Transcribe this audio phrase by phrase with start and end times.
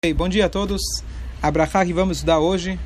[0.00, 0.80] Okay, bom dia a todos.
[1.42, 2.78] Abrahá que vamos estudar hoje.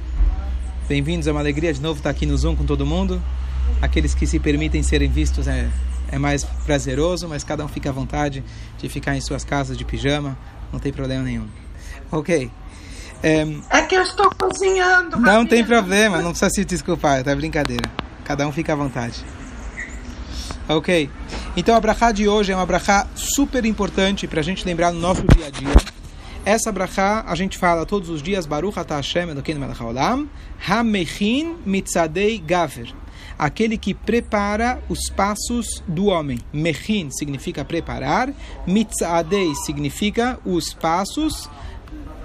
[0.89, 3.23] Bem-vindos, é uma alegria de novo estar aqui no Zoom com todo mundo.
[3.83, 5.69] Aqueles que se permitem serem vistos é,
[6.11, 8.43] é mais prazeroso, mas cada um fica à vontade
[8.79, 10.39] de ficar em suas casas de pijama,
[10.73, 11.47] não tem problema nenhum.
[12.11, 12.51] Ok.
[13.23, 15.21] É, é que eu estou cozinhando.
[15.21, 17.91] Não tem problema, não precisa se desculpar, tá brincadeira.
[18.25, 19.23] Cada um fica à vontade.
[20.67, 21.11] Ok.
[21.59, 24.99] Então a brachá de hoje é uma brachá super importante para a gente lembrar no
[24.99, 25.92] nosso dia a dia.
[26.45, 30.29] Essa brachá a gente fala todos os dias, Baruch atah Hashem Elokeinu melech haolam,
[30.69, 32.93] Hamechin mitzadei gaver.
[33.39, 36.41] Aquele que prepara os passos do homem.
[36.53, 38.35] Mechin significa preparar,
[38.67, 41.49] mitzadei significa os passos,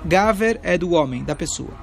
[0.03, 1.73] gaver é do homem, da pessoa.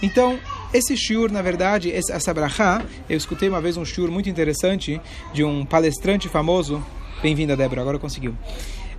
[0.00, 0.38] Então,
[0.72, 5.00] esse shiur, na verdade, essa brachá, eu escutei uma vez um shiur muito interessante
[5.34, 6.84] de um palestrante famoso.
[7.20, 8.36] Bem-vinda, Débora, agora conseguiu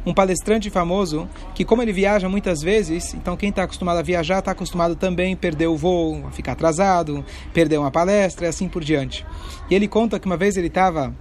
[0.06, 4.40] um palestrante famoso que, como ele viaja muitas vezes, então quem está acostumado a viajar
[4.40, 7.24] está acostumado também a perder o voo, a ficar atrasado,
[7.54, 9.26] perder uma palestra e assim por diante.
[9.70, 11.14] E ele conta que uma vez ele estava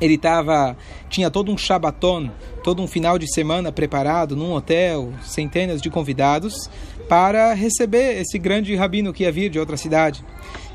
[0.00, 0.76] ele tava,
[1.08, 2.28] tinha todo um shabaton,
[2.64, 6.68] todo um final de semana preparado num hotel, centenas de convidados,
[7.08, 10.24] para receber esse grande rabino que ia vir de outra cidade.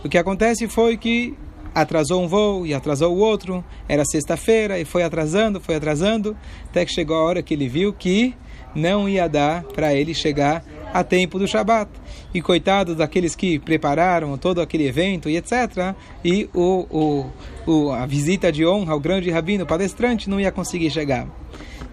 [0.04, 1.36] O que acontece foi que
[1.82, 3.64] atrasou um voo e atrasou o outro.
[3.88, 7.94] Era sexta-feira e foi atrasando, foi atrasando, até que chegou a hora que ele viu
[7.94, 8.34] que
[8.74, 11.90] não ia dar para ele chegar a tempo do Shabat.
[12.34, 15.96] E coitado daqueles que prepararam todo aquele evento e etc.
[16.26, 20.90] E o, o, o, a visita de honra ao grande rabino palestrante não ia conseguir
[20.90, 21.28] chegar.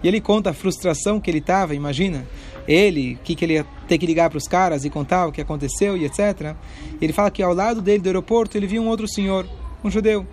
[0.03, 2.27] E ele conta a frustração que ele estava, imagina,
[2.67, 5.41] ele, que, que ele ia ter que ligar para os caras e contar o que
[5.41, 6.55] aconteceu e etc.
[6.99, 9.47] Ele fala que ao lado dele do aeroporto ele viu um outro senhor
[9.87, 10.25] um judeu.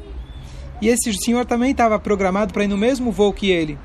[0.81, 3.79] E esse senhor também estava programado para ir no mesmo voo que ele.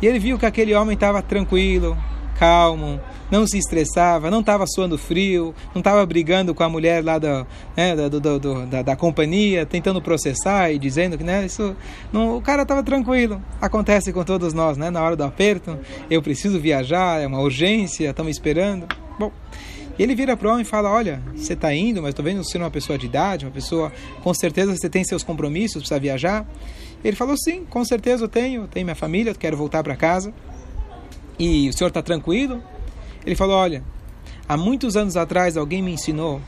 [0.00, 1.96] E ele viu que aquele homem estava tranquilo,
[2.38, 7.18] calmo, não se estressava, não estava suando frio, não estava brigando com a mulher lá
[7.18, 11.76] da, né, da, do, do, da, da, companhia, tentando processar e dizendo que né, isso,
[12.12, 13.42] não, o cara estava tranquilo.
[13.60, 14.90] Acontece com todos nós, né?
[14.90, 15.78] Na hora do aperto,
[16.10, 18.86] eu preciso viajar, é uma urgência, estamos esperando.
[19.18, 19.30] Bom,
[20.00, 22.42] e ele vira para o homem e fala: Olha, você está indo, mas estou vendo
[22.42, 26.00] você é uma pessoa de idade, uma pessoa, com certeza você tem seus compromissos, precisa
[26.00, 26.48] viajar.
[27.04, 30.32] Ele falou: Sim, com certeza eu tenho, tenho minha família, quero voltar para casa.
[31.38, 32.62] E o senhor está tranquilo?
[33.26, 33.84] Ele falou: Olha,
[34.48, 36.40] há muitos anos atrás alguém me ensinou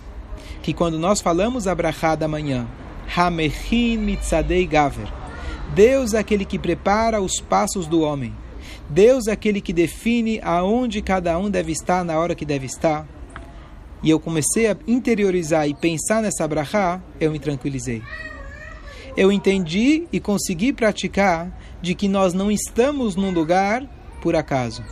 [0.62, 1.74] que quando nós falamos a
[2.14, 2.66] da manhã,
[3.14, 5.12] Hamechin mitzadei gaver,
[5.74, 8.32] Deus é aquele que prepara os passos do homem.
[8.88, 13.06] Deus é aquele que define aonde cada um deve estar na hora que deve estar
[14.02, 18.02] e eu comecei a interiorizar e pensar nessa brachá, eu me tranquilizei.
[19.16, 23.86] Eu entendi e consegui praticar de que nós não estamos num lugar
[24.20, 24.82] por acaso.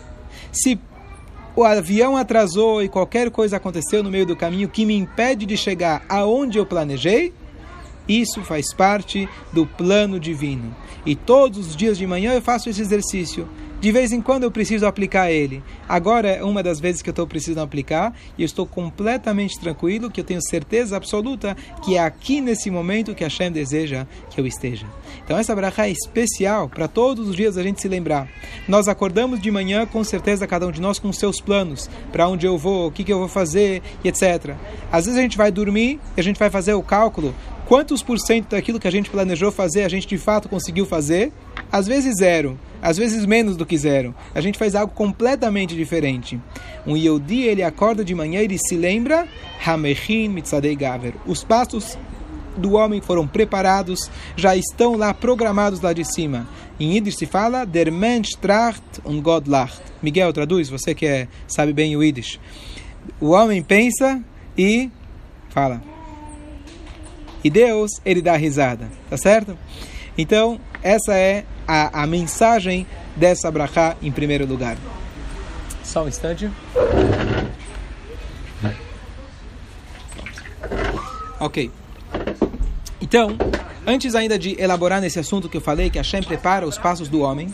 [0.53, 0.79] Se
[1.57, 5.57] o avião atrasou e qualquer coisa aconteceu no meio do caminho que me impede de
[5.57, 7.33] chegar aonde eu planejei,
[8.09, 10.75] isso faz parte do plano divino.
[11.07, 13.49] E todos os dias de manhã eu faço esse exercício.
[13.81, 15.63] De vez em quando eu preciso aplicar ele.
[15.89, 20.11] Agora é uma das vezes que eu estou precisando aplicar e eu estou completamente tranquilo,
[20.11, 24.47] que eu tenho certeza absoluta que é aqui nesse momento que Hashem deseja que eu
[24.47, 24.87] esteja.
[25.25, 28.29] Então essa brachá é especial para todos os dias a gente se lembrar.
[28.69, 32.45] Nós acordamos de manhã, com certeza, cada um de nós com seus planos, para onde
[32.45, 34.57] eu vou, o que, que eu vou fazer, etc.
[34.93, 37.35] Às vezes a gente vai dormir e a gente vai fazer o cálculo
[37.71, 41.33] quantos por cento daquilo que a gente planejou fazer a gente de fato conseguiu fazer?
[41.71, 44.13] Às vezes zero, às vezes menos do que zero.
[44.35, 46.41] A gente faz algo completamente diferente.
[46.85, 49.29] Um Yodi, ele acorda de manhã e se lembra
[49.65, 51.15] Hamechin Mitzadei Gaver.
[51.25, 51.97] Os passos
[52.57, 56.49] do homem foram preparados, já estão lá programados lá de cima.
[56.81, 59.81] Em Yiddish se fala Der Mensch tracht und Gott lacht.
[60.03, 62.41] Miguel, traduz, você que é, sabe bem o Yiddish.
[63.21, 64.21] O homem pensa
[64.59, 64.91] e
[65.51, 65.90] fala
[67.43, 69.57] e Deus, ele dá risada, tá certo?
[70.17, 72.87] Então, essa é a, a mensagem
[73.17, 74.77] dessa brachá em primeiro lugar.
[75.83, 76.51] Só um instante.
[81.39, 81.71] Ok.
[83.01, 83.37] Então,
[83.87, 87.23] antes ainda de elaborar nesse assunto que eu falei, que Hashem prepara os passos do
[87.23, 87.53] homem,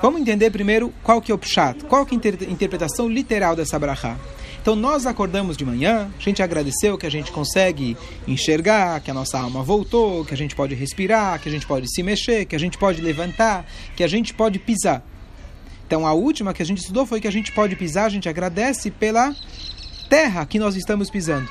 [0.00, 3.78] vamos entender primeiro qual que é o pshat, qual que é a interpretação literal dessa
[3.78, 4.16] brachá.
[4.60, 7.96] Então nós acordamos de manhã, a gente agradeceu que a gente consegue
[8.26, 11.86] enxergar, que a nossa alma voltou, que a gente pode respirar, que a gente pode
[11.92, 13.64] se mexer, que a gente pode levantar,
[13.96, 15.02] que a gente pode pisar.
[15.86, 18.28] Então a última que a gente estudou foi que a gente pode pisar, a gente
[18.28, 19.34] agradece pela
[20.10, 21.48] terra que nós estamos pisando.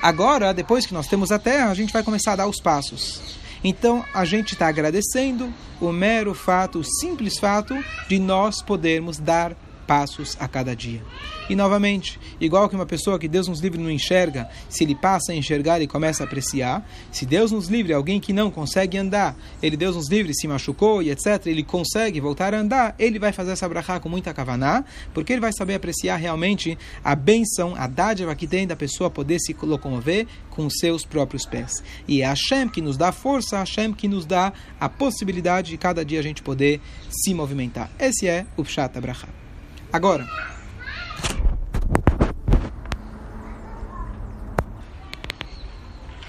[0.00, 3.20] Agora, depois que nós temos a terra, a gente vai começar a dar os passos.
[3.62, 7.74] Então a gente está agradecendo o mero fato, o simples fato
[8.08, 11.02] de nós podermos dar passos a cada dia.
[11.48, 15.32] E novamente, igual que uma pessoa que Deus nos livre não enxerga, se ele passa
[15.32, 19.36] a enxergar e começa a apreciar, se Deus nos livre, alguém que não consegue andar,
[19.62, 23.32] ele Deus nos livre, se machucou e etc, ele consegue voltar a andar, ele vai
[23.32, 24.84] fazer essa brachá com muita kavaná,
[25.14, 29.38] porque ele vai saber apreciar realmente a benção, a dádiva que tem da pessoa poder
[29.38, 31.82] se locomover com seus próprios pés.
[32.08, 36.04] E é Hashem que nos dá força, Hashem que nos dá a possibilidade de cada
[36.04, 36.80] dia a gente poder
[37.10, 37.90] se movimentar.
[37.98, 39.45] Esse é o Pshat Abraham.
[39.92, 40.26] Agora,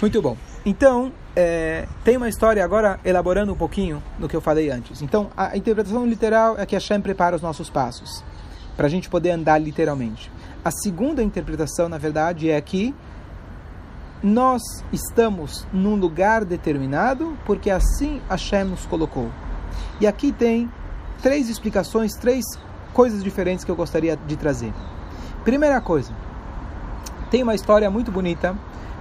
[0.01, 0.38] muito bom.
[0.65, 5.01] Então, é, tem uma história agora elaborando um pouquinho do que eu falei antes.
[5.01, 8.24] Então, a interpretação literal é que Hashem prepara os nossos passos
[8.75, 10.31] para a gente poder andar literalmente.
[10.63, 12.94] A segunda interpretação, na verdade, é que
[14.21, 14.62] nós
[14.92, 19.31] estamos num lugar determinado porque assim Hashem nos colocou.
[20.01, 20.69] E aqui tem
[21.21, 22.44] três explicações, três
[22.94, 24.74] coisas diferentes que eu gostaria de trazer.
[25.44, 26.12] Primeira coisa,
[27.30, 28.56] tem uma história muito bonita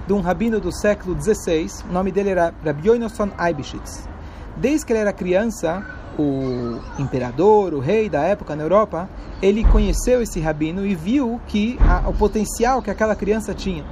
[0.05, 4.07] de um rabino do século XVI, o nome dele era Rabbi Yonason Eibishitz.
[4.55, 5.85] Desde que ele era criança,
[6.17, 9.09] o imperador, o rei da época na Europa,
[9.41, 13.85] ele conheceu esse rabino e viu que a, o potencial que aquela criança tinha.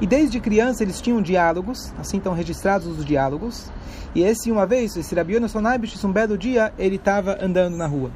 [0.00, 3.70] E desde criança eles tinham diálogos, assim estão registrados os diálogos.
[4.14, 7.86] E esse uma vez, esse Rabbi Yonason Eibishitz, um belo dia, ele estava andando na
[7.86, 8.10] rua.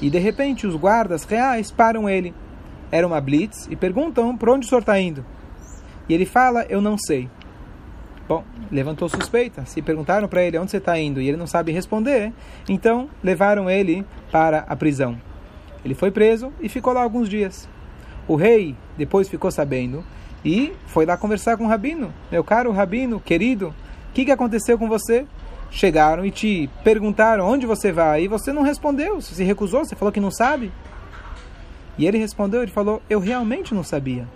[0.00, 2.34] E de repente os guardas reais param ele.
[2.90, 5.24] Era uma blitz e perguntam para onde o senhor está indo.
[6.08, 7.28] E ele fala, eu não sei.
[8.26, 9.64] Bom, levantou suspeita.
[9.66, 12.32] Se perguntaram para ele onde você está indo e ele não sabe responder,
[12.68, 15.20] então levaram ele para a prisão.
[15.84, 17.68] Ele foi preso e ficou lá alguns dias.
[18.28, 20.04] O rei depois ficou sabendo
[20.44, 22.12] e foi lá conversar com o rabino.
[22.30, 23.74] Meu caro rabino, querido,
[24.10, 25.26] o que, que aconteceu com você?
[25.70, 29.94] Chegaram e te perguntaram onde você vai e você não respondeu, você se recusou, você
[29.94, 30.72] falou que não sabe.
[31.96, 34.26] E ele respondeu, ele falou, eu realmente não sabia.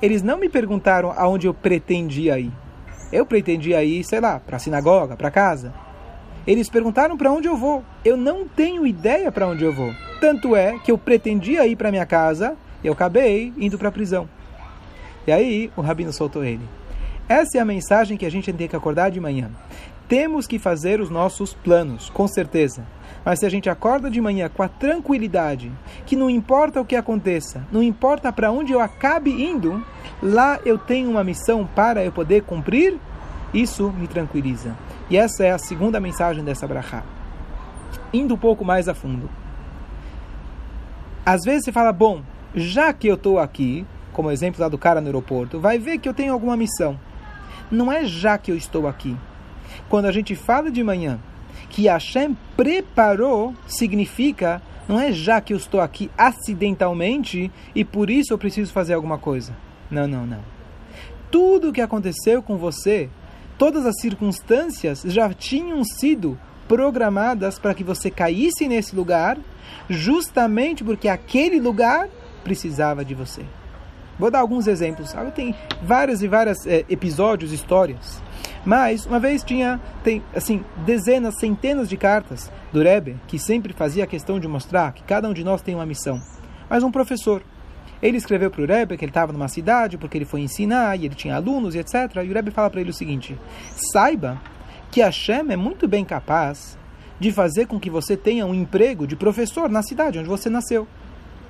[0.00, 2.52] Eles não me perguntaram aonde eu pretendia ir.
[3.12, 5.72] Eu pretendia ir, sei lá, para a sinagoga, para casa.
[6.46, 7.84] Eles perguntaram para onde eu vou.
[8.04, 9.92] Eu não tenho ideia para onde eu vou.
[10.20, 13.92] Tanto é que eu pretendia ir para minha casa e eu acabei indo para a
[13.92, 14.28] prisão.
[15.26, 16.62] E aí o rabino soltou ele.
[17.28, 19.50] Essa é a mensagem que a gente tem que acordar de manhã.
[20.08, 22.84] Temos que fazer os nossos planos, com certeza.
[23.24, 25.70] Mas se a gente acorda de manhã com a tranquilidade,
[26.04, 29.84] que não importa o que aconteça, não importa para onde eu acabe indo,
[30.22, 32.98] lá eu tenho uma missão para eu poder cumprir,
[33.54, 34.76] isso me tranquiliza.
[35.08, 37.04] E essa é a segunda mensagem dessa brachá.
[38.12, 39.30] Indo um pouco mais a fundo.
[41.24, 42.22] Às vezes você fala, bom,
[42.54, 46.08] já que eu estou aqui, como exemplo lá do cara no aeroporto, vai ver que
[46.08, 46.98] eu tenho alguma missão.
[47.70, 49.16] Não é já que eu estou aqui
[49.92, 51.20] quando a gente fala de manhã
[51.68, 58.32] que Hashem preparou, significa não é já que eu estou aqui acidentalmente e por isso
[58.32, 59.54] eu preciso fazer alguma coisa.
[59.90, 60.40] Não, não, não.
[61.30, 63.10] Tudo o que aconteceu com você,
[63.58, 69.36] todas as circunstâncias já tinham sido programadas para que você caísse nesse lugar,
[69.90, 72.08] justamente porque aquele lugar
[72.42, 73.42] precisava de você.
[74.18, 75.14] Vou dar alguns exemplos.
[75.34, 78.22] Tem vários e vários é, episódios, histórias
[78.64, 84.06] mas uma vez tinha tem assim dezenas, centenas de cartas do Rebbe que sempre fazia
[84.06, 86.20] questão de mostrar que cada um de nós tem uma missão.
[86.70, 87.42] Mas um professor,
[88.00, 91.06] ele escreveu para o Rebbe que ele estava numa cidade porque ele foi ensinar e
[91.06, 91.94] ele tinha alunos e etc.
[92.24, 93.36] E o Rebbe fala para ele o seguinte:
[93.92, 94.40] saiba
[94.90, 96.78] que Hashem é muito bem capaz
[97.18, 100.86] de fazer com que você tenha um emprego de professor na cidade onde você nasceu,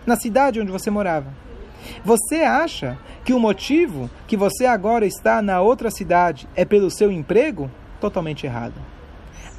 [0.07, 1.33] na cidade onde você morava.
[2.05, 7.11] Você acha que o motivo que você agora está na outra cidade é pelo seu
[7.11, 7.71] emprego?
[8.01, 8.75] Totalmente errado.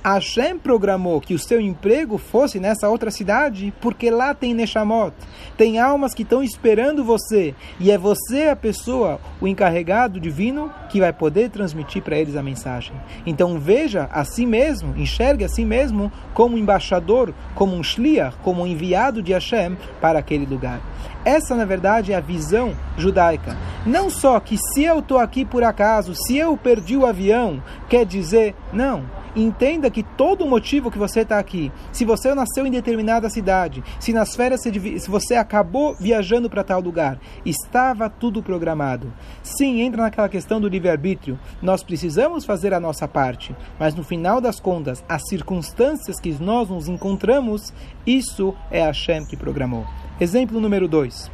[0.03, 5.13] Hashem programou que o seu emprego fosse nessa outra cidade porque lá tem Neshamot,
[5.55, 10.99] tem almas que estão esperando você e é você a pessoa, o encarregado divino, que
[10.99, 12.93] vai poder transmitir para eles a mensagem.
[13.25, 18.35] Então veja a si mesmo, enxergue a si mesmo como um embaixador, como um shliach,
[18.43, 20.81] como um enviado de Hashem para aquele lugar.
[21.23, 23.55] Essa, na verdade, é a visão judaica.
[23.85, 28.05] Não só que se eu estou aqui por acaso, se eu perdi o avião, quer
[28.05, 32.71] dizer, não entenda que todo o motivo que você está aqui, se você nasceu em
[32.71, 39.11] determinada cidade, se nas férias se você acabou viajando para tal lugar, estava tudo programado.
[39.41, 41.39] Sim, entra naquela questão do livre-arbítrio.
[41.61, 46.69] Nós precisamos fazer a nossa parte, mas no final das contas, as circunstâncias que nós
[46.69, 47.73] nos encontramos,
[48.05, 49.85] isso é Hashem que programou.
[50.19, 51.31] Exemplo número 2.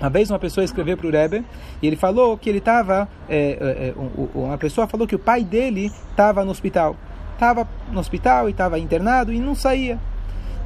[0.00, 1.44] Uma vez uma pessoa escreveu para o Rebbe
[1.82, 3.06] e ele falou que ele estava.
[3.28, 3.94] É, é
[4.34, 6.96] uma pessoa falou que o pai dele estava no hospital
[7.40, 9.98] estava no hospital e estava internado e não saía.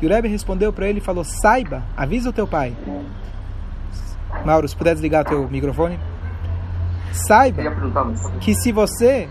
[0.02, 2.74] E o Rebbe respondeu para ele e falou: Saiba, avisa o teu pai.
[4.44, 5.98] Mauro, se puder desligar teu microfone.
[7.12, 7.62] Saiba
[8.40, 9.28] que se você,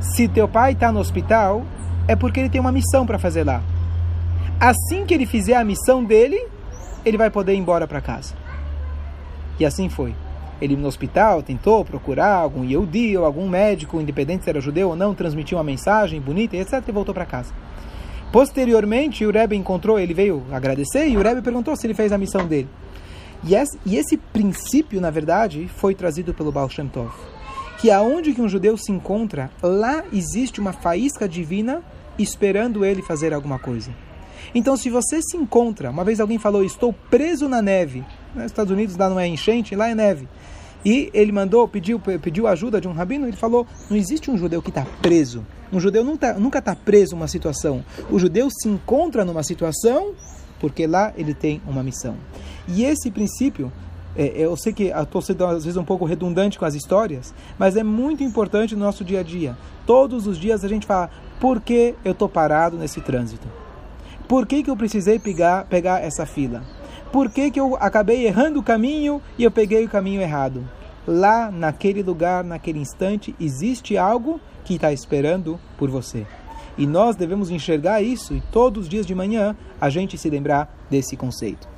[0.00, 1.64] se teu pai está no hospital,
[2.08, 3.62] é porque ele tem uma missão para fazer lá.
[4.58, 6.44] Assim que ele fizer a missão dele,
[7.04, 8.34] ele vai poder ir embora para casa.
[9.60, 10.12] E assim foi.
[10.60, 14.96] Ele no hospital tentou procurar algum Yehudi ou algum médico, independente se era judeu ou
[14.96, 16.82] não, transmitiu uma mensagem bonita, etc.
[16.86, 17.52] e voltou para casa.
[18.30, 22.18] Posteriormente, o Rebbe encontrou, ele veio agradecer e o Rebbe perguntou se ele fez a
[22.18, 22.68] missão dele.
[23.42, 27.10] E esse, e esse princípio, na verdade, foi trazido pelo Baal Shem Tov.
[27.78, 31.82] Que aonde que um judeu se encontra, lá existe uma faísca divina
[32.18, 33.90] esperando ele fazer alguma coisa.
[34.54, 38.72] Então, se você se encontra, uma vez alguém falou, estou preso na neve, nos Estados
[38.72, 40.28] Unidos lá não é enchente, lá é neve.
[40.84, 44.62] E ele mandou, pediu, pediu ajuda de um rabino, ele falou, não existe um judeu
[44.62, 45.44] que está preso.
[45.72, 47.84] Um judeu tá, nunca está preso numa situação.
[48.10, 50.14] O judeu se encontra numa situação
[50.58, 52.16] porque lá ele tem uma missão.
[52.68, 53.72] E esse princípio,
[54.16, 57.76] é, eu sei que estou sendo às vezes um pouco redundante com as histórias, mas
[57.76, 59.56] é muito importante no nosso dia a dia.
[59.86, 61.10] Todos os dias a gente fala,
[61.40, 63.46] por que eu estou parado nesse trânsito?
[64.28, 66.62] Por que, que eu precisei pegar, pegar essa fila?
[67.12, 70.64] Por que, que eu acabei errando o caminho e eu peguei o caminho errado?
[71.06, 76.24] Lá, naquele lugar, naquele instante, existe algo que está esperando por você.
[76.78, 80.72] E nós devemos enxergar isso e todos os dias de manhã a gente se lembrar
[80.88, 81.69] desse conceito.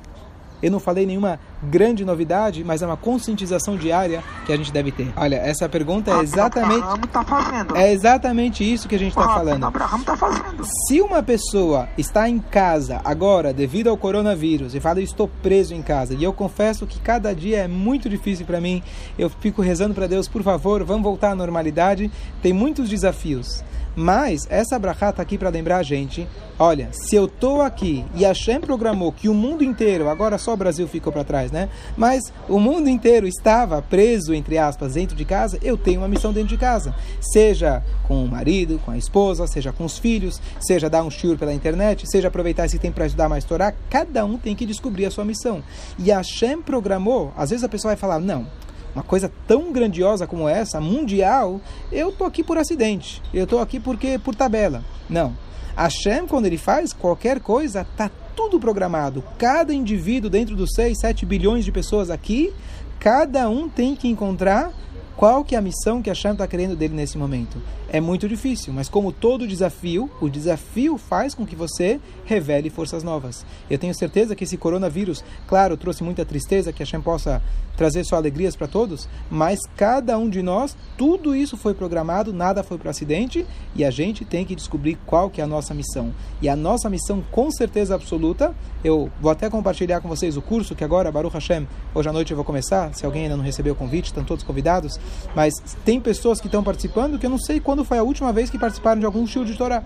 [0.63, 4.93] Eu não falei nenhuma grande novidade, mas é uma conscientização diária que a gente deve
[4.93, 5.11] ter.
[5.17, 7.75] Olha, essa pergunta é exatamente tá fazendo.
[7.75, 9.65] é exatamente isso que a gente está falando.
[9.65, 10.63] Abraham tá fazendo.
[10.87, 15.81] Se uma pessoa está em casa agora devido ao coronavírus e fala estou preso em
[15.81, 18.81] casa e eu confesso que cada dia é muito difícil para mim,
[19.19, 22.09] eu fico rezando para Deus, por favor, vamos voltar à normalidade.
[22.41, 23.63] Tem muitos desafios.
[23.95, 28.25] Mas essa brachá está aqui para lembrar a gente: olha, se eu estou aqui e
[28.25, 31.69] a Hashem programou que o mundo inteiro, agora só o Brasil ficou para trás, né?
[31.95, 36.33] Mas o mundo inteiro estava preso, entre aspas, dentro de casa, eu tenho uma missão
[36.33, 36.95] dentro de casa.
[37.21, 41.37] Seja com o marido, com a esposa, seja com os filhos, seja dar um shiur
[41.37, 45.05] pela internet, seja aproveitar esse tempo para estudar mais Torá, cada um tem que descobrir
[45.05, 45.63] a sua missão.
[45.99, 48.47] E a Hashem programou, às vezes a pessoa vai falar, não,
[48.93, 51.59] uma coisa tão grandiosa como essa, mundial,
[51.91, 53.21] eu tô aqui por acidente.
[53.33, 54.83] Eu tô aqui porque por tabela.
[55.09, 55.35] Não.
[55.75, 59.23] Hashem, quando ele faz qualquer coisa, tá tudo programado.
[59.37, 62.53] Cada indivíduo dentro dos 6, 7 bilhões de pessoas aqui,
[62.99, 64.71] cada um tem que encontrar
[65.15, 67.61] qual que é a missão que Hashem está querendo dele nesse momento.
[67.89, 73.03] É muito difícil, mas como todo desafio, o desafio faz com que você revele forças
[73.03, 73.45] novas.
[73.69, 77.41] Eu tenho certeza que esse coronavírus, claro, trouxe muita tristeza, que Hashem possa
[77.77, 82.63] trazer só alegrias para todos, mas cada um de nós, tudo isso foi programado, nada
[82.63, 86.11] foi para acidente, e a gente tem que descobrir qual que é a nossa missão.
[86.41, 90.75] E a nossa missão, com certeza absoluta, eu vou até compartilhar com vocês o curso
[90.75, 93.73] que agora, Baruch Hashem, hoje à noite eu vou começar, se alguém ainda não recebeu
[93.73, 94.99] o convite, estão todos convidados,
[95.35, 98.49] mas tem pessoas que estão participando que eu não sei quando foi a última vez
[98.49, 99.83] que participaram de algum show de Torá.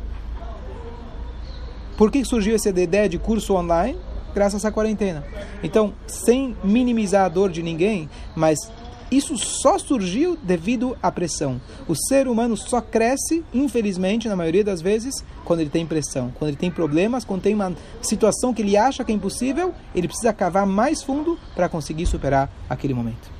[1.97, 3.97] Por que surgiu essa ideia de curso online?
[4.35, 5.25] Graças à quarentena.
[5.63, 8.59] Então, sem minimizar a dor de ninguém, mas
[9.09, 11.61] isso só surgiu devido à pressão.
[11.87, 16.31] O ser humano só cresce, infelizmente, na maioria das vezes, quando ele tem pressão.
[16.37, 20.07] Quando ele tem problemas, quando tem uma situação que ele acha que é impossível, ele
[20.07, 23.36] precisa cavar mais fundo para conseguir superar aquele momento.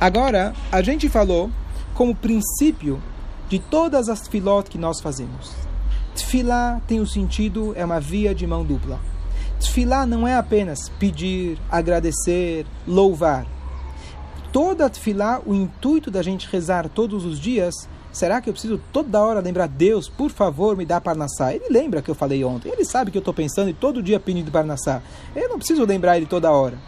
[0.00, 1.50] Agora, a gente falou
[1.92, 3.02] como princípio
[3.48, 5.52] de todas as filot que nós fazemos.
[6.14, 9.00] Tfilá tem o sentido, é uma via de mão dupla.
[9.58, 13.44] Tfilá não é apenas pedir, agradecer, louvar.
[14.52, 17.74] Toda tfilá, o intuito da gente rezar todos os dias,
[18.12, 21.52] será que eu preciso toda hora lembrar Deus, por favor, me dá parnassá?
[21.52, 24.20] Ele lembra que eu falei ontem, ele sabe que eu estou pensando e todo dia
[24.20, 25.02] pedindo parnassá.
[25.34, 26.78] Eu não preciso lembrar ele toda hora.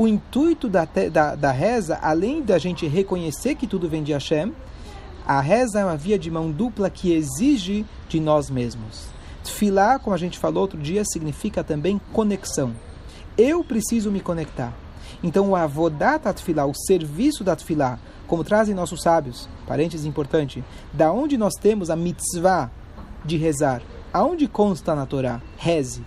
[0.00, 4.50] O intuito da, da, da reza, além da gente reconhecer que tudo vem de Hashem,
[5.26, 9.08] a reza é uma via de mão dupla que exige de nós mesmos.
[9.44, 12.74] Tfilá, como a gente falou outro dia, significa também conexão.
[13.36, 14.72] Eu preciso me conectar.
[15.22, 20.64] Então, o avodat atfilá, o serviço da atfilá, como trazem nossos sábios, parênteses importante,
[20.94, 22.70] da onde nós temos a mitzvah
[23.22, 23.82] de rezar,
[24.14, 25.42] aonde consta na Torá?
[25.58, 26.02] Reze.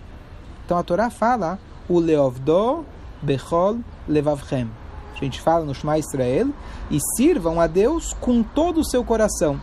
[0.64, 2.84] Então, a Torá fala, o leovdo
[3.24, 4.70] bechol levavchem.
[5.14, 6.48] A gente fala no Shema Israel,
[6.90, 9.60] e sirvam a Deus com todo o seu coração.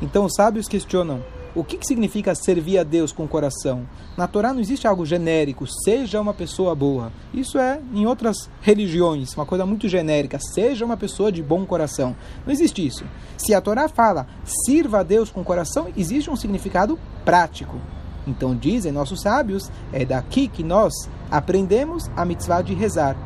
[0.00, 1.22] Então, os sábios questionam,
[1.54, 3.86] o que, que significa servir a Deus com o coração?
[4.16, 7.12] Na Torá não existe algo genérico, seja uma pessoa boa.
[7.32, 12.16] Isso é em outras religiões, uma coisa muito genérica, seja uma pessoa de bom coração.
[12.46, 13.04] Não existe isso.
[13.36, 17.78] Se a Torá fala, sirva a Deus com o coração, existe um significado prático.
[18.26, 20.92] Então dizem nossos sábios, é daqui que nós
[21.30, 23.16] aprendemos a mitzvah de rezar.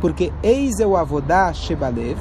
[0.00, 2.18] Porque eis o avodá shebalev,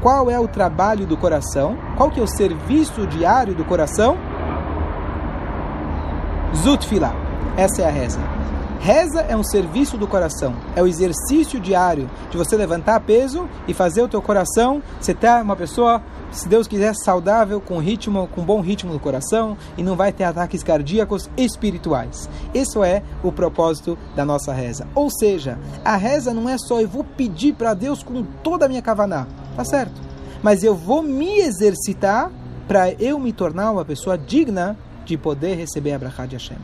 [0.00, 1.76] qual é o trabalho do coração?
[1.96, 4.16] Qual que é o serviço diário do coração?
[6.54, 7.14] Zutfila.
[7.56, 8.20] Essa é a reza.
[8.80, 13.74] Reza é um serviço do coração, é o exercício diário de você levantar peso e
[13.74, 18.44] fazer o teu coração, você tá uma pessoa, se Deus quiser, saudável, com ritmo, com
[18.44, 22.28] bom ritmo no coração e não vai ter ataques cardíacos espirituais.
[22.54, 24.86] Isso é o propósito da nossa reza.
[24.94, 28.68] Ou seja, a reza não é só eu vou pedir para Deus com toda a
[28.68, 30.00] minha kavaná, tá certo?
[30.42, 32.30] Mas eu vou me exercitar
[32.66, 36.58] para eu me tornar uma pessoa digna de poder receber a brachá de Hashem.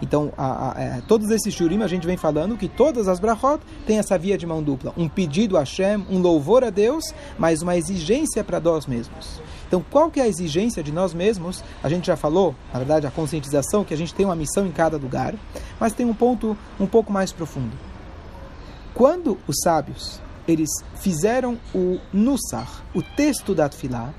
[0.00, 3.18] Então, a, a, a, é, todos esses shurim a gente vem falando que todas as
[3.18, 4.92] brachot têm essa via de mão dupla.
[4.96, 7.04] Um pedido a Hashem, um louvor a Deus,
[7.38, 9.40] mas uma exigência para nós mesmos.
[9.66, 11.62] Então, qual que é a exigência de nós mesmos?
[11.82, 14.72] A gente já falou, na verdade, a conscientização, que a gente tem uma missão em
[14.72, 15.34] cada lugar,
[15.78, 17.76] mas tem um ponto um pouco mais profundo.
[18.94, 24.14] Quando os sábios eles fizeram o Nusach, o texto da Tfilah,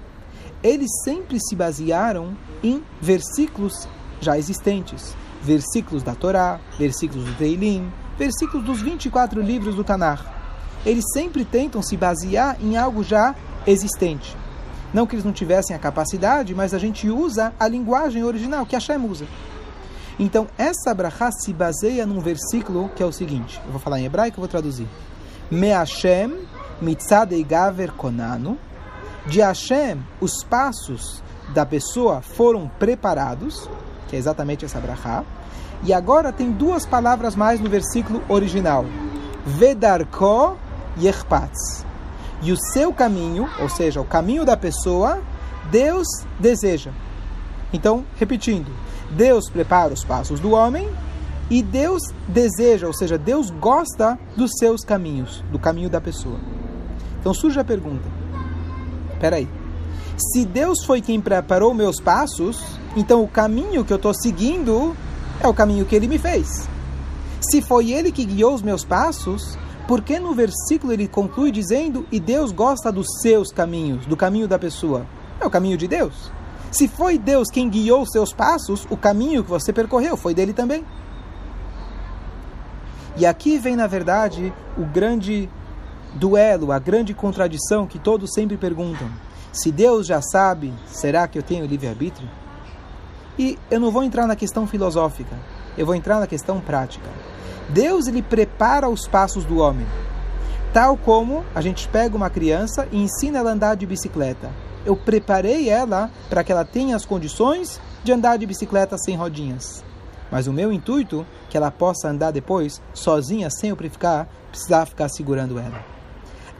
[0.61, 3.87] eles sempre se basearam em versículos
[4.21, 10.21] já existentes versículos da Torá, versículos do Teilim, versículos dos 24 livros do Tanakh.
[10.85, 14.35] Eles sempre tentam se basear em algo já existente.
[14.93, 18.75] Não que eles não tivessem a capacidade, mas a gente usa a linguagem original que
[18.75, 19.25] Hashem usa.
[20.17, 24.05] Então, essa brachá se baseia num versículo que é o seguinte: eu vou falar em
[24.05, 24.87] hebraico, eu vou traduzir.
[25.49, 26.33] Me Hashem
[26.81, 28.57] mitzadei gaver konanu.
[29.25, 31.21] De Hashem, os passos
[31.53, 33.69] da pessoa foram preparados
[34.09, 35.23] que é exatamente essa brachá.
[35.83, 38.85] E agora tem duas palavras mais no versículo original.
[39.45, 40.57] Vedarko
[40.97, 41.85] yerpatz.
[42.41, 45.21] E o seu caminho, ou seja, o caminho da pessoa,
[45.69, 46.07] Deus
[46.39, 46.91] deseja.
[47.71, 48.71] Então, repetindo,
[49.11, 50.89] Deus prepara os passos do homem
[51.49, 56.39] e Deus deseja, ou seja, Deus gosta dos seus caminhos, do caminho da pessoa.
[57.19, 58.07] Então surge a pergunta:
[59.19, 59.47] peraí,
[60.17, 64.95] se Deus foi quem preparou meus passos, então o caminho que eu estou seguindo
[65.39, 66.67] é o caminho que Ele me fez.
[67.41, 72.05] Se foi Ele que guiou os meus passos, por que no versículo ele conclui dizendo:
[72.11, 75.03] E Deus gosta dos seus caminhos, do caminho da pessoa?
[75.41, 76.31] É o caminho de Deus.
[76.71, 80.53] Se foi Deus quem guiou os seus passos, o caminho que você percorreu foi dele
[80.53, 80.85] também.
[83.17, 85.49] E aqui vem, na verdade, o grande
[86.13, 89.09] duelo, a grande contradição que todos sempre perguntam.
[89.51, 92.29] Se Deus já sabe, será que eu tenho livre-arbítrio?
[93.39, 95.33] E eu não vou entrar na questão filosófica,
[95.77, 97.09] eu vou entrar na questão prática.
[97.69, 99.87] Deus ele prepara os passos do homem,
[100.73, 104.51] tal como a gente pega uma criança e ensina ela a andar de bicicleta.
[104.85, 109.85] Eu preparei ela para que ela tenha as condições de andar de bicicleta sem rodinhas.
[110.29, 114.85] Mas o meu intuito é que ela possa andar depois sozinha, sem eu precisar, precisar
[114.85, 115.81] ficar segurando ela.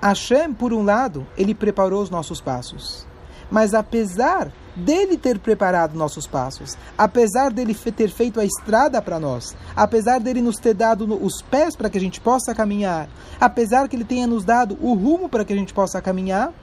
[0.02, 3.06] Hashem, por um lado, ele preparou os nossos passos.
[3.50, 9.56] Mas apesar dele ter preparado nossos passos, apesar dele ter feito a estrada para nós,
[9.76, 13.10] apesar dele nos ter dado os pés para que a gente possa caminhar,
[13.40, 16.54] apesar que ele tenha nos dado o rumo para que a gente possa caminhar,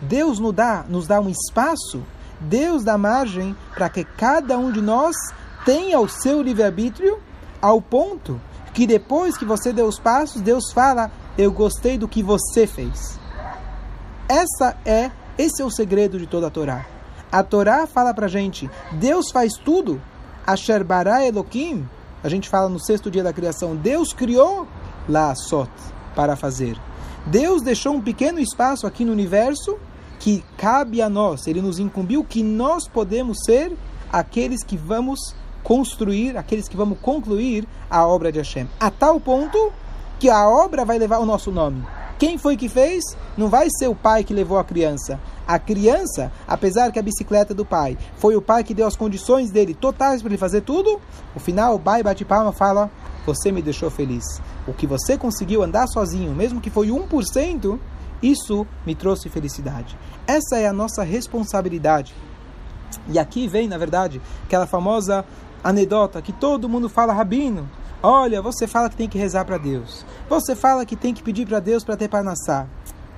[0.00, 2.02] Deus nos dá, nos dá um espaço,
[2.40, 5.14] Deus dá margem para que cada um de nós
[5.64, 7.18] tenha o seu livre-arbítrio,
[7.60, 8.40] ao ponto
[8.72, 13.18] que depois que você deu os passos, Deus fala: eu gostei do que você fez.
[14.28, 15.10] Essa é,
[15.40, 16.84] esse é o segredo de toda a Torá.
[17.32, 19.98] A Torá fala pra gente, Deus faz tudo.
[20.46, 21.88] Asher bara Elohim,
[22.22, 24.68] a gente fala no sexto dia da criação, Deus criou
[25.08, 25.70] lá sot
[26.14, 26.76] para fazer.
[27.24, 29.78] Deus deixou um pequeno espaço aqui no universo
[30.18, 33.74] que cabe a nós, ele nos incumbiu que nós podemos ser
[34.12, 38.68] aqueles que vamos construir, aqueles que vamos concluir a obra de Hashem.
[38.78, 39.72] A tal ponto
[40.18, 41.82] que a obra vai levar o nosso nome.
[42.20, 43.02] Quem foi que fez?
[43.34, 45.18] Não vai ser o pai que levou a criança.
[45.48, 48.94] A criança, apesar que a bicicleta é do pai foi o pai que deu as
[48.94, 51.00] condições dele totais para ele fazer tudo,
[51.34, 52.90] no final o pai bate palma e fala:
[53.24, 54.22] Você me deixou feliz.
[54.68, 57.78] O que você conseguiu andar sozinho, mesmo que foi 1%,
[58.22, 59.96] isso me trouxe felicidade.
[60.26, 62.14] Essa é a nossa responsabilidade.
[63.08, 65.24] E aqui vem, na verdade, aquela famosa
[65.64, 67.66] anedota que todo mundo fala, Rabino,
[68.02, 70.06] Olha, você fala que tem que rezar para Deus.
[70.28, 72.66] Você fala que tem que pedir para Deus para ter panassá.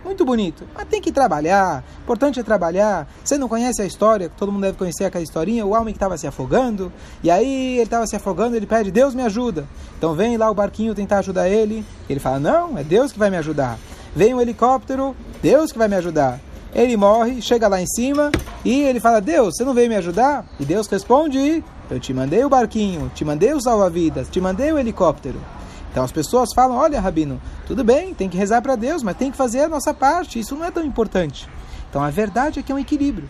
[0.05, 1.85] Muito bonito, mas tem que trabalhar.
[2.03, 3.07] Importante é trabalhar.
[3.25, 4.29] Você não conhece a história?
[4.29, 5.65] Todo mundo deve conhecer aquela historinha.
[5.65, 6.93] O homem que estava se afogando.
[7.23, 8.57] E aí ele estava se afogando.
[8.57, 9.65] Ele pede: Deus me ajuda.
[9.97, 11.85] Então vem lá o barquinho tentar ajudar ele.
[12.11, 13.79] Ele fala: Não, é Deus que vai me ajudar.
[14.17, 15.15] Vem um helicóptero.
[15.41, 16.41] Deus que vai me ajudar.
[16.75, 18.33] Ele morre, chega lá em cima
[18.65, 20.45] e ele fala: Deus, você não veio me ajudar?
[20.59, 24.79] E Deus responde: Eu te mandei o barquinho, te mandei o salva-vidas, te mandei o
[24.79, 25.41] helicóptero.
[25.91, 29.31] Então as pessoas falam: olha, Rabino, tudo bem, tem que rezar para Deus, mas tem
[29.31, 31.49] que fazer a nossa parte, isso não é tão importante.
[31.89, 33.29] Então a verdade é que é um equilíbrio.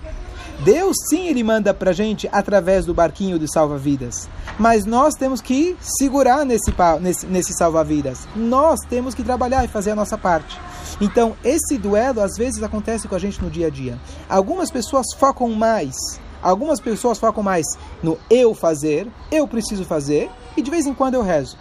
[0.64, 5.76] Deus sim, ele manda para gente através do barquinho de salva-vidas, mas nós temos que
[5.80, 8.28] segurar nesse, nesse, nesse salva-vidas.
[8.36, 10.56] Nós temos que trabalhar e fazer a nossa parte.
[11.00, 13.98] Então, esse duelo às vezes acontece com a gente no dia a dia.
[14.28, 15.96] Algumas pessoas focam mais
[16.42, 17.66] Algumas pessoas focam mais
[18.02, 21.56] no eu fazer, eu preciso fazer, e de vez em quando eu rezo.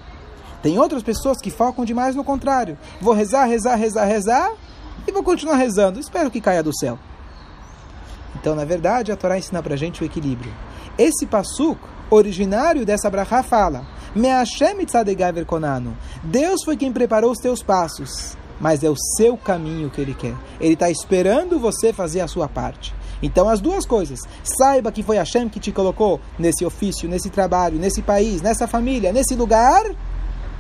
[0.62, 2.78] Tem outras pessoas que focam demais no contrário.
[3.00, 4.52] Vou rezar, rezar, rezar, rezar,
[5.08, 6.00] e vou continuar rezando.
[6.00, 6.98] Espero que caia do céu.
[8.36, 10.54] Então, na verdade, a Torá ensina para gente o equilíbrio.
[10.98, 13.86] Esse passuk, originário dessa brachá, fala:
[16.24, 20.36] Deus foi quem preparou os teus passos, mas é o seu caminho que Ele quer.
[20.60, 22.94] Ele está esperando você fazer a sua parte.
[23.22, 24.20] Então, as duas coisas.
[24.44, 29.12] Saiba que foi Hashem que te colocou nesse ofício, nesse trabalho, nesse país, nessa família,
[29.12, 29.84] nesse lugar.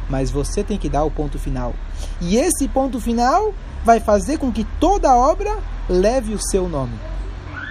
[0.09, 1.73] Mas você tem que dar o ponto final.
[2.19, 5.57] E esse ponto final vai fazer com que toda obra
[5.89, 6.93] leve o seu nome.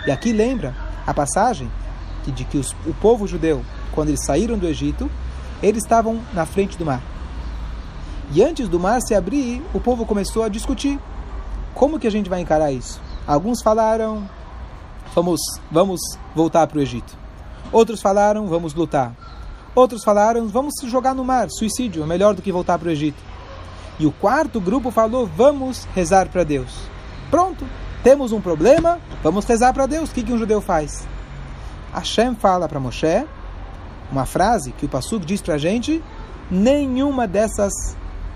[0.07, 0.74] E aqui lembra
[1.07, 1.70] a passagem
[2.26, 5.11] de que os, o povo judeu, quando eles saíram do Egito,
[5.62, 7.03] eles estavam na frente do mar.
[8.33, 10.98] E antes do mar se abrir, o povo começou a discutir.
[11.74, 13.00] Como que a gente vai encarar isso?
[13.26, 14.29] Alguns falaram,
[15.14, 16.01] vamos, vamos
[16.35, 17.16] voltar para o Egito.
[17.73, 19.14] Outros falaram, vamos lutar.
[19.75, 22.90] Outros falaram, vamos se jogar no mar, suicídio, é melhor do que voltar para o
[22.90, 23.23] Egito.
[23.99, 26.75] E o quarto grupo falou, vamos rezar para Deus.
[27.31, 27.64] Pronto,
[28.03, 30.11] temos um problema, vamos rezar para Deus.
[30.11, 31.07] O que, que um judeu faz?
[31.92, 33.27] Hashem fala para Moshe,
[34.11, 36.03] uma frase que o Passuk diz para a gente,
[36.51, 37.73] nenhuma dessas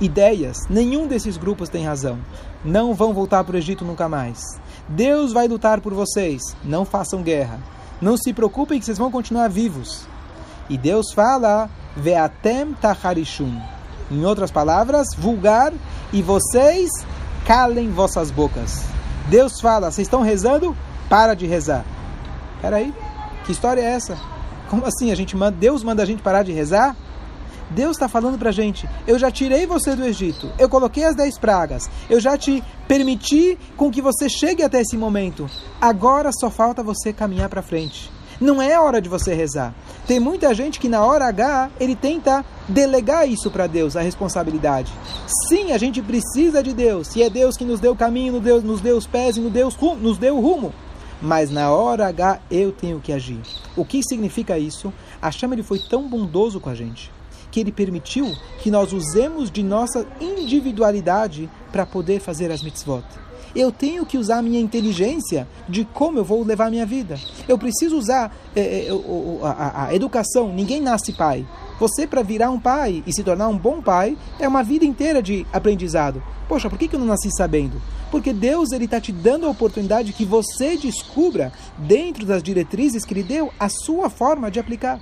[0.01, 2.19] ideias, nenhum desses grupos tem razão.
[2.65, 4.41] Não vão voltar para o Egito nunca mais.
[4.89, 6.43] Deus vai lutar por vocês.
[6.63, 7.59] Não façam guerra.
[8.01, 10.07] Não se preocupem que vocês vão continuar vivos.
[10.69, 13.61] E Deus fala, Veatem Tacharishum.
[14.11, 15.73] Em outras palavras, vulgar,
[16.13, 16.91] e vocês
[17.47, 18.85] calem vossas bocas.
[19.29, 20.77] Deus fala, vocês estão rezando?
[21.09, 21.85] Para de rezar.
[22.61, 22.95] Peraí,
[23.45, 24.19] que história é essa?
[24.69, 25.11] Como assim?
[25.11, 26.97] A gente manda, Deus manda a gente parar de rezar?
[27.71, 31.17] Deus está falando para a gente: eu já tirei você do Egito, eu coloquei as
[31.17, 35.49] dez pragas, eu já te permiti com que você chegue até esse momento.
[35.81, 38.11] Agora só falta você caminhar para frente.
[38.41, 39.73] Não é hora de você rezar.
[40.07, 44.93] Tem muita gente que na hora H ele tenta delegar isso para Deus, a responsabilidade.
[45.49, 47.15] Sim, a gente precisa de Deus.
[47.15, 49.41] E é Deus que nos deu o caminho, nos deu, nos deu os pés e
[49.41, 50.75] nos deu, nos deu o rumo.
[51.23, 53.41] Mas na hora H eu tenho que agir.
[53.77, 54.93] O que significa isso?
[55.23, 57.11] A chama ele foi tão bondoso com a gente
[57.55, 63.05] que ele permitiu que nós usemos de nossa individualidade para poder fazer as mitzvot.
[63.55, 67.17] Eu tenho que usar a minha inteligência de como eu vou levar a minha vida.
[67.47, 68.89] Eu preciso usar é,
[69.41, 70.53] a, a, a educação.
[70.53, 71.47] Ninguém nasce pai.
[71.79, 75.23] Você, para virar um pai e se tornar um bom pai, é uma vida inteira
[75.23, 76.21] de aprendizado.
[76.49, 77.81] Poxa, por que eu não nasci sabendo?
[78.11, 83.15] Porque Deus ele está te dando a oportunidade que você descubra, dentro das diretrizes que
[83.15, 85.01] Ele deu, a sua forma de aplicar.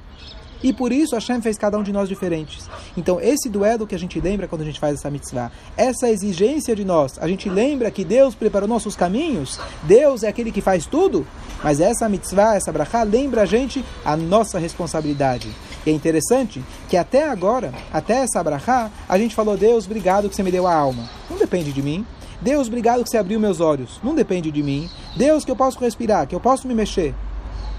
[0.63, 2.69] E por isso Hashem fez cada um de nós diferentes.
[2.97, 6.77] Então, esse duelo que a gente lembra quando a gente faz essa mitzvah, essa exigência
[6.77, 10.87] de nós, a gente lembra que Deus preparou nossos caminhos, Deus é aquele que faz
[10.87, 11.27] tudo,
[11.63, 15.49] mas essa mitzvah, essa brachá, lembra a gente a nossa responsabilidade.
[15.85, 20.37] E é interessante que até agora, até essa brachá, a gente falou, Deus, obrigado que
[20.37, 21.09] você me deu a alma.
[21.29, 22.07] Não depende de mim.
[22.41, 24.01] Deus, obrigado que você abriu meus olhos.
[24.03, 24.89] Não depende de mim.
[25.17, 27.15] Deus, que eu posso respirar, que eu posso me mexer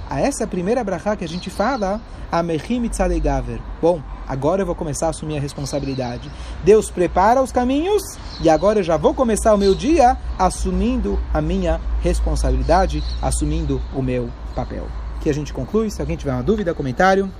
[0.10, 2.90] a essa primeira brachá que a gente fala, Amechim
[3.22, 3.60] Gaver.
[3.82, 6.32] Bom, agora eu vou começar a assumir a responsabilidade.
[6.64, 8.02] Deus prepara os caminhos
[8.42, 14.02] e agora eu já vou começar o meu dia assumindo a minha responsabilidade, assumindo o
[14.02, 14.88] meu papel.
[15.22, 15.92] Que a gente conclui.
[15.92, 17.32] Se alguém tiver uma dúvida, comentário.